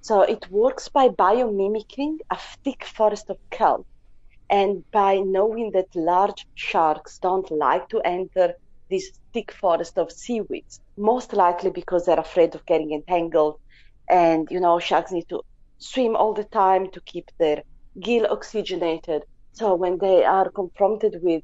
So 0.00 0.22
it 0.22 0.50
works 0.50 0.88
by 0.88 1.08
biomimicking 1.08 2.18
a 2.30 2.38
thick 2.62 2.84
forest 2.84 3.30
of 3.30 3.38
kelp 3.50 3.86
and 4.50 4.84
by 4.90 5.18
knowing 5.18 5.72
that 5.72 5.94
large 5.94 6.46
sharks 6.54 7.18
don't 7.18 7.50
like 7.50 7.88
to 7.88 8.00
enter 8.00 8.54
this 8.90 9.10
thick 9.32 9.50
forest 9.50 9.98
of 9.98 10.12
seaweeds, 10.12 10.80
most 10.96 11.32
likely 11.32 11.70
because 11.70 12.04
they're 12.04 12.20
afraid 12.20 12.54
of 12.54 12.66
getting 12.66 12.92
entangled. 12.92 13.58
And, 14.08 14.46
you 14.50 14.60
know, 14.60 14.78
sharks 14.78 15.12
need 15.12 15.28
to 15.30 15.42
swim 15.78 16.14
all 16.16 16.34
the 16.34 16.44
time 16.44 16.90
to 16.90 17.00
keep 17.00 17.30
their 17.38 17.62
gill 17.98 18.26
oxygenated. 18.30 19.22
So 19.52 19.74
when 19.74 19.98
they 19.98 20.24
are 20.24 20.50
confronted 20.50 21.20
with 21.22 21.42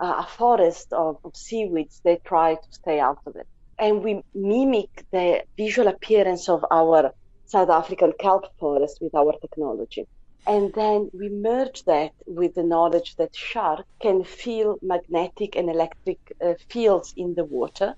a 0.00 0.26
forest 0.26 0.92
of, 0.92 1.18
of 1.24 1.32
seaweeds, 1.36 2.00
they 2.04 2.18
try 2.26 2.54
to 2.54 2.68
stay 2.72 2.98
out 3.00 3.18
of 3.26 3.36
it 3.36 3.46
and 3.80 4.04
we 4.04 4.22
mimic 4.34 4.90
the 5.10 5.42
visual 5.56 5.88
appearance 5.88 6.48
of 6.48 6.64
our 6.70 7.12
South 7.46 7.70
African 7.70 8.12
kelp 8.20 8.44
forest 8.58 8.98
with 9.00 9.14
our 9.14 9.32
technology. 9.40 10.06
And 10.46 10.72
then 10.74 11.10
we 11.12 11.28
merge 11.30 11.82
that 11.84 12.12
with 12.26 12.54
the 12.54 12.62
knowledge 12.62 13.14
that 13.16 13.34
sharks 13.34 13.88
can 14.02 14.24
feel 14.24 14.76
magnetic 14.82 15.56
and 15.56 15.70
electric 15.70 16.18
uh, 16.44 16.54
fields 16.68 17.12
in 17.16 17.34
the 17.34 17.44
water. 17.44 17.94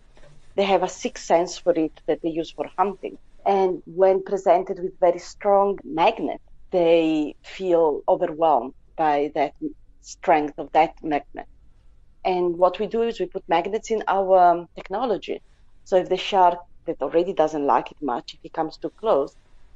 They 0.56 0.64
have 0.64 0.83
a 0.83 0.89
sixth 0.89 1.25
sense 1.25 1.58
for 1.58 1.73
it 1.73 1.92
that 2.06 2.20
they 2.23 2.30
use 2.30 2.53
for 2.53 2.67
hunting. 2.78 3.19
And 3.45 3.83
when 3.86 4.23
presented 4.23 4.78
with 4.78 4.98
very 5.00 5.19
strong 5.19 5.78
magnet, 5.84 6.41
they 6.70 7.34
feel 7.45 8.03
overwhelmed 8.08 8.75
by 8.97 9.33
that 9.34 9.53
strength 10.01 10.55
of 10.58 10.70
that 10.73 10.92
magnet. 11.02 11.46
And 12.25 12.59
what 12.59 12.79
we 12.79 12.87
do 12.87 13.03
is 13.03 13.19
we 13.19 13.27
put 13.27 13.49
magnets 13.49 13.91
in 13.91 14.03
our 14.07 14.39
um, 14.39 14.69
technology 14.77 15.41
so 15.85 15.97
if 15.97 16.09
the 16.09 16.17
shark 16.17 16.59
that 16.87 17.01
already 17.03 17.33
doesn't 17.33 17.67
like 17.67 17.91
it 17.91 18.01
much, 18.01 18.35
if 18.35 18.41
it 18.45 18.53
comes 18.53 18.77
too 18.77 18.91
close, 18.91 19.35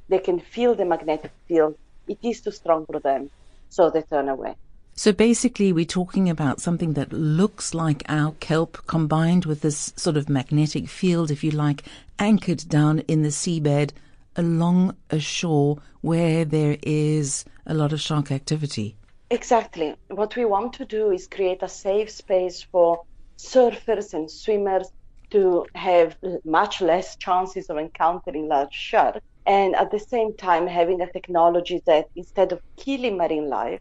they 0.09 0.19
can 0.19 0.39
feel 0.39 0.75
the 0.75 0.85
magnetic 0.85 1.31
field. 1.47 1.77
It 2.07 2.17
is 2.23 2.41
too 2.41 2.51
strong 2.51 2.85
for 2.85 2.99
them, 2.99 3.29
so 3.69 3.89
they 3.89 4.01
turn 4.03 4.29
away. 4.29 4.55
So 4.95 5.11
basically, 5.11 5.71
we're 5.71 5.85
talking 5.85 6.29
about 6.29 6.59
something 6.59 6.93
that 6.93 7.13
looks 7.13 7.73
like 7.73 8.03
our 8.09 8.31
kelp 8.39 8.79
combined 8.87 9.45
with 9.45 9.61
this 9.61 9.93
sort 9.95 10.17
of 10.17 10.27
magnetic 10.27 10.89
field, 10.89 11.29
if 11.29 11.43
you 11.43 11.51
like, 11.51 11.83
anchored 12.17 12.67
down 12.67 12.99
in 12.99 13.21
the 13.21 13.29
seabed 13.29 13.91
along 14.35 14.95
a 15.09 15.19
shore 15.19 15.77
where 16.01 16.45
there 16.45 16.77
is 16.81 17.45
a 17.65 17.73
lot 17.73 17.93
of 17.93 18.01
shark 18.01 18.31
activity. 18.31 18.95
Exactly. 19.29 19.95
What 20.09 20.35
we 20.35 20.43
want 20.43 20.73
to 20.73 20.85
do 20.85 21.11
is 21.11 21.27
create 21.27 21.63
a 21.63 21.69
safe 21.69 22.09
space 22.11 22.63
for 22.63 23.03
surfers 23.37 24.13
and 24.13 24.29
swimmers 24.29 24.89
to 25.31 25.65
have 25.75 26.17
much 26.43 26.81
less 26.81 27.15
chances 27.17 27.69
of 27.69 27.77
encountering 27.77 28.49
large 28.49 28.73
sharks. 28.73 29.19
And 29.45 29.75
at 29.75 29.91
the 29.91 29.99
same 29.99 30.35
time, 30.35 30.67
having 30.67 30.99
a 31.01 31.09
technology 31.11 31.81
that 31.85 32.07
instead 32.15 32.51
of 32.51 32.61
killing 32.77 33.17
marine 33.17 33.47
life, 33.49 33.79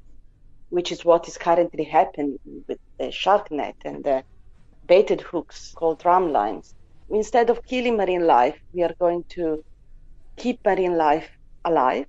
which 0.71 0.93
is 0.93 1.05
what 1.05 1.29
is 1.29 1.39
currently 1.39 1.85
happening 1.85 2.39
with 2.69 2.79
the 2.99 3.13
shark 3.13 3.51
net 3.51 3.77
and 3.85 4.05
the 4.05 4.25
baited 4.87 5.23
hooks 5.23 5.73
called 5.77 6.01
drum 6.01 6.33
lines, 6.33 6.75
instead 7.11 7.51
of 7.51 7.65
killing 7.65 7.97
marine 7.97 8.27
life, 8.27 8.59
we 8.73 8.83
are 8.83 8.95
going 9.01 9.25
to 9.31 9.63
keep 10.39 10.61
marine 10.65 10.97
life 10.97 11.31
alive, 11.65 12.07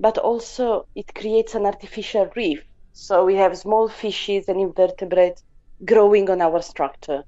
but 0.00 0.18
also 0.18 0.86
it 0.94 1.14
creates 1.14 1.54
an 1.54 1.66
artificial 1.66 2.30
reef. 2.36 2.64
So 2.96 3.24
we 3.24 3.34
have 3.34 3.58
small 3.58 3.88
fishes 3.88 4.48
and 4.48 4.60
invertebrates 4.60 5.42
growing 5.84 6.30
on 6.30 6.40
our 6.40 6.62
structure 6.62 7.24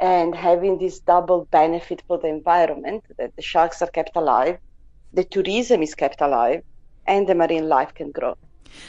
and 0.00 0.34
having 0.34 0.78
this 0.78 1.00
double 1.00 1.46
benefit 1.50 2.02
for 2.08 2.16
the 2.16 2.28
environment 2.28 3.04
that 3.18 3.36
the 3.36 3.42
sharks 3.42 3.82
are 3.82 3.90
kept 3.90 4.16
alive, 4.16 4.58
the 5.12 5.22
tourism 5.24 5.82
is 5.82 5.94
kept 5.94 6.22
alive, 6.22 6.62
and 7.06 7.26
the 7.26 7.34
marine 7.34 7.68
life 7.68 7.92
can 7.92 8.10
grow. 8.10 8.36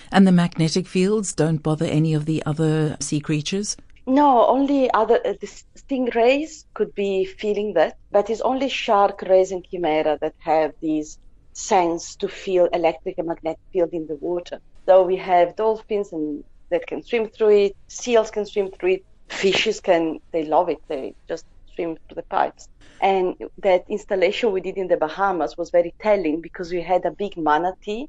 And 0.09 0.25
the 0.25 0.31
magnetic 0.31 0.87
fields 0.87 1.33
don't 1.33 1.61
bother 1.61 1.85
any 1.85 2.13
of 2.13 2.25
the 2.25 2.41
other 2.45 2.95
sea 3.01 3.19
creatures? 3.19 3.75
No, 4.05 4.47
only 4.47 4.89
other 4.91 5.19
uh, 5.25 5.33
the 5.41 5.47
stingrays 5.75 6.63
could 6.73 6.95
be 6.95 7.25
feeling 7.25 7.73
that, 7.73 7.97
but 8.11 8.29
it's 8.29 8.41
only 8.41 8.69
shark, 8.69 9.21
rays, 9.23 9.51
and 9.51 9.65
chimera 9.69 10.17
that 10.21 10.35
have 10.39 10.71
these 10.81 11.19
sense 11.51 12.15
to 12.15 12.29
feel 12.29 12.67
electric 12.67 13.17
and 13.17 13.27
magnetic 13.27 13.59
field 13.73 13.89
in 13.91 14.07
the 14.07 14.15
water. 14.15 14.61
So 14.87 15.03
we 15.03 15.17
have 15.17 15.55
dolphins 15.55 16.13
and 16.13 16.43
that 16.71 16.87
can 16.87 17.03
swim 17.03 17.29
through 17.29 17.57
it, 17.65 17.77
seals 17.87 18.31
can 18.31 18.45
swim 18.45 18.71
through 18.71 18.93
it, 18.95 19.05
fishes 19.29 19.81
can 19.81 20.19
they 20.31 20.45
love 20.45 20.69
it 20.69 20.79
they 20.87 21.15
just 21.27 21.45
swim 21.75 21.97
through 21.97 22.15
the 22.15 22.23
pipes. 22.23 22.67
And 23.01 23.35
that 23.59 23.85
installation 23.89 24.51
we 24.51 24.61
did 24.61 24.77
in 24.77 24.87
the 24.87 24.97
bahamas 24.97 25.55
was 25.57 25.69
very 25.71 25.93
telling 26.01 26.41
because 26.41 26.71
we 26.71 26.81
had 26.81 27.05
a 27.05 27.11
big 27.11 27.37
manatee 27.37 28.07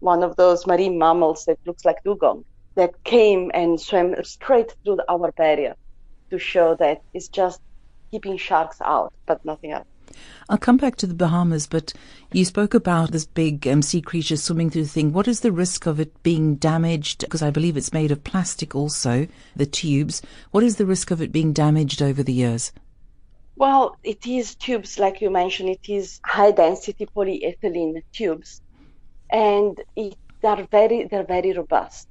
one 0.00 0.22
of 0.22 0.36
those 0.36 0.66
marine 0.66 0.98
mammals 0.98 1.44
that 1.46 1.58
looks 1.66 1.84
like 1.84 1.96
dugong 2.04 2.44
that 2.76 2.92
came 3.04 3.50
and 3.54 3.80
swam 3.80 4.14
straight 4.24 4.74
through 4.84 4.98
our 5.08 5.32
barrier 5.32 5.74
to 6.30 6.38
show 6.38 6.74
that 6.76 6.98
it's 7.14 7.28
just 7.28 7.60
keeping 8.10 8.36
sharks 8.36 8.78
out 8.82 9.12
but 9.26 9.44
nothing 9.44 9.72
else 9.72 9.86
I'll 10.48 10.58
come 10.58 10.76
back 10.76 10.96
to 10.96 11.06
the 11.06 11.14
Bahamas, 11.14 11.66
but 11.66 11.92
you 12.32 12.44
spoke 12.44 12.74
about 12.74 13.10
this 13.10 13.24
big 13.24 13.66
um, 13.66 13.82
sea 13.82 14.00
creature 14.00 14.36
swimming 14.36 14.70
through 14.70 14.82
the 14.82 14.88
thing. 14.88 15.12
What 15.12 15.28
is 15.28 15.40
the 15.40 15.52
risk 15.52 15.86
of 15.86 16.00
it 16.00 16.22
being 16.22 16.56
damaged? 16.56 17.20
Because 17.20 17.42
I 17.42 17.50
believe 17.50 17.76
it's 17.76 17.92
made 17.92 18.10
of 18.10 18.24
plastic 18.24 18.74
also, 18.74 19.26
the 19.56 19.66
tubes. 19.66 20.22
What 20.50 20.64
is 20.64 20.76
the 20.76 20.86
risk 20.86 21.10
of 21.10 21.22
it 21.22 21.32
being 21.32 21.52
damaged 21.52 22.02
over 22.02 22.22
the 22.22 22.32
years? 22.32 22.72
Well, 23.56 23.96
it 24.02 24.26
is 24.26 24.56
tubes, 24.56 24.98
like 24.98 25.20
you 25.20 25.30
mentioned, 25.30 25.68
it 25.68 25.88
is 25.88 26.20
high 26.24 26.50
density 26.50 27.06
polyethylene 27.06 28.02
tubes. 28.12 28.60
And 29.30 29.80
it, 29.94 30.16
they're 30.42 30.66
very 30.70 31.04
they're 31.04 31.24
very 31.24 31.52
robust. 31.52 32.08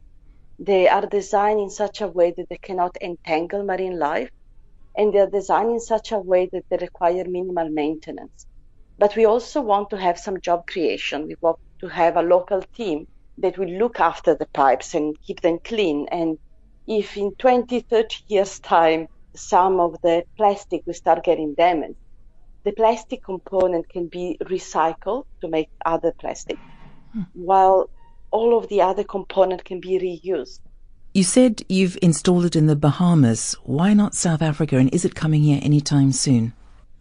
They 0.58 0.88
are 0.88 1.06
designed 1.06 1.60
in 1.60 1.70
such 1.70 2.02
a 2.02 2.08
way 2.08 2.32
that 2.38 2.48
they 2.50 2.58
cannot 2.58 2.98
entangle 3.02 3.64
marine 3.64 4.00
life 4.00 4.30
and 4.96 5.14
they're 5.14 5.30
designed 5.30 5.72
in 5.72 5.80
such 5.80 6.12
a 6.12 6.20
way 6.20 6.50
that 6.52 6.66
they 6.70 6.78
require 6.78 7.26
minimal 7.26 7.70
maintenance. 7.70 8.46
But 8.98 9.16
we 9.16 9.26
also 9.26 9.62
want 9.62 9.90
to 9.90 9.98
have 9.98 10.20
some 10.20 10.40
job 10.40 10.68
creation. 10.68 11.28
We 11.28 11.36
want 11.42 11.60
to 11.80 11.88
have 11.88 12.16
a 12.16 12.22
local 12.22 12.62
team 12.62 13.08
that 13.40 13.58
will 13.58 13.70
look 13.70 14.00
after 14.00 14.36
the 14.36 14.46
pipes 14.46 14.94
and 14.94 15.20
keep 15.22 15.42
them 15.42 15.60
clean. 15.64 16.08
And 16.12 16.38
if 16.88 17.18
in 17.18 17.32
20, 17.36 17.80
30 17.82 18.16
years' 18.28 18.60
time, 18.60 19.08
some 19.36 19.80
of 19.80 20.00
the 20.04 20.24
plastic 20.38 20.86
will 20.86 20.94
start 20.94 21.24
getting 21.24 21.56
damaged, 21.56 21.98
the 22.64 22.72
plastic 22.72 23.24
component 23.24 23.90
can 23.90 24.08
be 24.08 24.38
recycled 24.42 25.26
to 25.42 25.48
make 25.48 25.70
other 25.86 26.14
plastic, 26.18 26.58
hmm. 27.12 27.24
while 27.34 27.90
all 28.32 28.58
of 28.58 28.68
the 28.70 28.82
other 28.82 29.04
component 29.04 29.66
can 29.66 29.80
be 29.80 30.00
reused. 30.00 30.60
You 31.16 31.24
said 31.24 31.62
you've 31.70 31.96
installed 32.02 32.46
it 32.46 32.56
in 32.56 32.66
the 32.66 32.76
Bahamas. 32.76 33.56
Why 33.66 33.94
not 33.94 34.16
South 34.16 34.42
Africa? 34.42 34.78
And 34.78 34.92
is 34.92 35.06
it 35.06 35.14
coming 35.14 35.44
here 35.44 35.60
anytime 35.62 36.12
soon? 36.12 36.54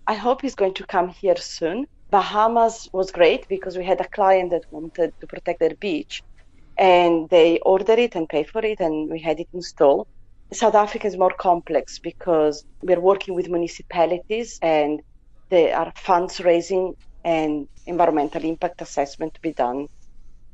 I 0.06 0.12
hope 0.12 0.44
it's 0.44 0.54
going 0.54 0.74
to 0.74 0.84
come 0.84 1.08
here 1.08 1.36
soon. 1.36 1.86
Bahamas 2.10 2.90
was 2.92 3.10
great 3.10 3.48
because 3.48 3.78
we 3.78 3.86
had 3.86 4.02
a 4.02 4.08
client 4.08 4.50
that 4.50 4.70
wanted 4.70 5.18
to 5.18 5.26
protect 5.26 5.60
their 5.60 5.74
beach 5.76 6.22
and 6.76 7.26
they 7.30 7.58
ordered 7.60 7.98
it 7.98 8.14
and 8.14 8.28
paid 8.28 8.50
for 8.50 8.62
it 8.62 8.80
and 8.80 9.10
we 9.10 9.18
had 9.18 9.40
it 9.40 9.48
installed. 9.54 10.06
South 10.52 10.74
Africa 10.74 11.06
is 11.06 11.16
more 11.16 11.32
complex 11.32 11.98
because 11.98 12.66
we're 12.82 13.00
working 13.00 13.32
with 13.32 13.48
municipalities 13.48 14.58
and 14.60 15.00
there 15.48 15.74
are 15.74 15.90
funds 15.96 16.38
raising 16.38 16.96
and 17.24 17.66
environmental 17.86 18.44
impact 18.44 18.82
assessment 18.82 19.32
to 19.32 19.40
be 19.40 19.54
done. 19.54 19.88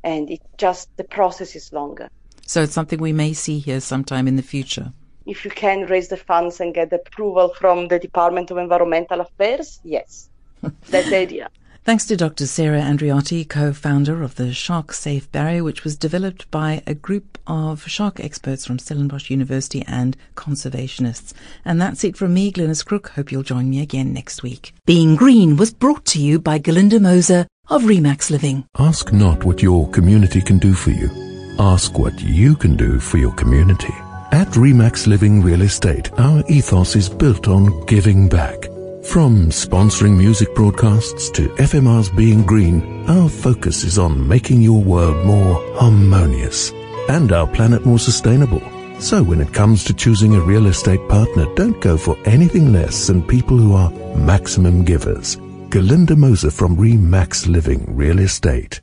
And 0.01 0.29
it 0.29 0.39
just, 0.57 0.95
the 0.95 1.03
process 1.03 1.57
is 1.57 1.73
longer. 1.73 2.09
So 2.49 2.63
it's 2.63 2.73
something 2.73 2.99
we 2.99 3.13
may 3.13 3.33
see 3.33 3.59
here 3.59 3.79
sometime 3.79 4.27
in 4.27 4.35
the 4.35 4.41
future. 4.41 4.91
If 5.27 5.45
you 5.45 5.51
can 5.51 5.85
raise 5.85 6.07
the 6.07 6.17
funds 6.17 6.59
and 6.59 6.73
get 6.73 6.91
approval 6.91 7.53
from 7.53 7.89
the 7.89 7.99
Department 7.99 8.49
of 8.49 8.57
Environmental 8.57 9.21
Affairs, 9.21 9.79
yes, 9.83 10.29
that's 10.89 11.11
the 11.11 11.17
idea. 11.17 11.51
Thanks 11.83 12.07
to 12.07 12.17
Dr. 12.17 12.47
Sara 12.47 12.81
Andreotti, 12.81 13.47
co-founder 13.47 14.23
of 14.23 14.33
the 14.33 14.51
Shark 14.51 14.93
Safe 14.93 15.31
Barrier, 15.31 15.63
which 15.63 15.83
was 15.83 15.95
developed 15.95 16.49
by 16.49 16.81
a 16.87 16.95
group 16.95 17.37
of 17.45 17.87
shark 17.87 18.19
experts 18.19 18.65
from 18.65 18.79
Stellenbosch 18.79 19.29
University 19.29 19.83
and 19.87 20.17
conservationists. 20.35 21.33
And 21.63 21.79
that's 21.79 22.03
it 22.03 22.17
from 22.17 22.33
me, 22.33 22.51
Glynis 22.51 22.83
Crook. 22.83 23.09
Hope 23.09 23.31
you'll 23.31 23.43
join 23.43 23.69
me 23.69 23.79
again 23.79 24.11
next 24.11 24.41
week. 24.41 24.73
Being 24.87 25.15
Green 25.15 25.55
was 25.55 25.71
brought 25.71 26.03
to 26.05 26.19
you 26.19 26.39
by 26.39 26.57
Galinda 26.57 26.99
Moser 26.99 27.45
of 27.67 27.83
Remax 27.83 28.31
Living. 28.31 28.65
Ask 28.79 29.13
not 29.13 29.43
what 29.45 29.61
your 29.61 29.87
community 29.91 30.41
can 30.41 30.57
do 30.57 30.73
for 30.73 30.89
you. 30.89 31.28
Ask 31.59 31.99
what 31.99 32.17
you 32.21 32.55
can 32.55 32.77
do 32.77 33.01
for 33.01 33.17
your 33.17 33.33
community. 33.33 33.93
At 34.31 34.47
Remax 34.51 35.07
Living 35.07 35.41
Real 35.41 35.61
Estate, 35.61 36.09
our 36.17 36.41
ethos 36.47 36.95
is 36.95 37.09
built 37.09 37.49
on 37.49 37.85
giving 37.85 38.29
back. 38.29 38.63
From 39.03 39.49
sponsoring 39.49 40.15
music 40.17 40.55
broadcasts 40.55 41.29
to 41.31 41.49
FMR's 41.55 42.09
Being 42.11 42.45
Green, 42.45 43.03
our 43.09 43.27
focus 43.27 43.83
is 43.83 43.99
on 43.99 44.25
making 44.25 44.61
your 44.61 44.81
world 44.81 45.25
more 45.25 45.55
harmonious 45.75 46.71
and 47.09 47.33
our 47.33 47.47
planet 47.47 47.85
more 47.85 47.99
sustainable. 47.99 48.61
So 49.01 49.21
when 49.21 49.41
it 49.41 49.53
comes 49.53 49.83
to 49.83 49.93
choosing 49.93 50.35
a 50.35 50.41
real 50.41 50.67
estate 50.67 51.05
partner, 51.09 51.45
don't 51.55 51.81
go 51.81 51.97
for 51.97 52.17
anything 52.23 52.71
less 52.71 53.07
than 53.07 53.21
people 53.21 53.57
who 53.57 53.75
are 53.75 53.91
maximum 54.15 54.85
givers. 54.85 55.35
Galinda 55.67 56.15
Moser 56.15 56.51
from 56.51 56.77
Remax 56.77 57.47
Living 57.47 57.83
Real 57.93 58.19
Estate. 58.19 58.79